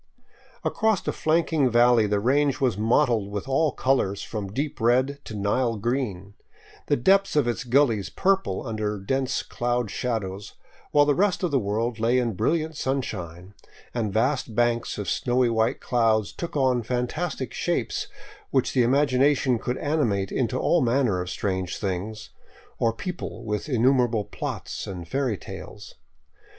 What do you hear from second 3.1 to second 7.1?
with all colors from deep red to Nile green, the